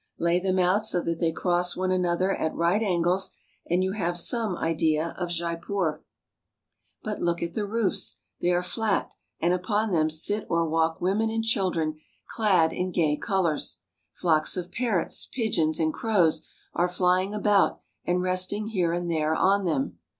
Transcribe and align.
Lay 0.17 0.39
them 0.39 0.57
out 0.57 0.83
so 0.83 0.99
that 1.03 1.19
they 1.19 1.31
cross 1.31 1.75
one 1.75 1.91
another 1.91 2.31
at 2.35 2.55
right 2.55 2.81
angles, 2.81 3.29
and 3.69 3.83
you 3.83 3.91
have 3.91 4.17
some 4.17 4.57
idea 4.57 5.13
of 5.15 5.29
Jaipur. 5.29 6.03
But 7.03 7.21
look 7.21 7.43
at 7.43 7.53
the 7.53 7.67
roofs. 7.67 8.15
They 8.41 8.49
are 8.49 8.63
flat, 8.63 9.13
and 9.39 9.53
upon 9.53 9.91
them 9.91 10.09
sit 10.09 10.47
or 10.49 10.67
walk 10.67 11.01
women 11.01 11.29
and 11.29 11.43
children 11.43 11.99
clad 12.27 12.73
in 12.73 12.89
gay 12.91 13.15
colors. 13.15 13.81
Flocks 14.11 14.57
of 14.57 14.71
parrots, 14.71 15.27
pigeons, 15.31 15.79
and 15.79 15.93
crows 15.93 16.47
are 16.73 16.87
flying 16.87 17.35
about 17.35 17.79
and 18.03 18.23
resting 18.23 18.69
here 18.69 18.93
and 18.93 19.07
there 19.07 19.35
on 19.35 19.65
them. 19.65 19.99